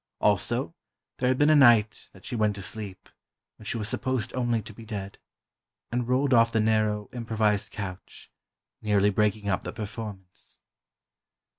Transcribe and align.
Also, 0.19 0.73
there 1.19 1.27
had 1.27 1.37
been 1.37 1.51
a 1.51 1.55
night 1.55 2.09
that 2.11 2.25
she 2.25 2.35
went 2.35 2.55
to 2.55 2.63
sleep, 2.63 3.07
when 3.59 3.65
she 3.67 3.77
was 3.77 3.87
supposed 3.87 4.33
only 4.33 4.59
to 4.59 4.73
be 4.73 4.83
dead, 4.83 5.19
and 5.91 6.07
rolled 6.07 6.33
off 6.33 6.51
the 6.51 6.59
narrow, 6.59 7.07
improvised 7.13 7.71
couch, 7.71 8.31
nearly 8.81 9.11
breaking 9.11 9.47
up 9.47 9.63
the 9.63 9.71
performance. 9.71 10.59